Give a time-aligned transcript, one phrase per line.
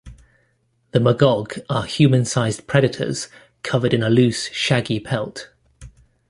[0.93, 3.27] The Magog are human-sized predators
[3.61, 5.51] covered in a loose, shaggy pelt.